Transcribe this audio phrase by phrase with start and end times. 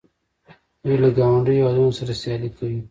[0.83, 2.77] دوی له ګاونډیو هیوادونو سره سیالي کوي.